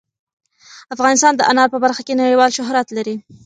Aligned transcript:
افغانستان 0.95 1.33
د 1.35 1.41
انار 1.51 1.67
په 1.73 1.79
برخه 1.83 2.01
کې 2.07 2.19
نړیوال 2.21 2.49
شهرت 2.57 2.87
لري. 2.97 3.15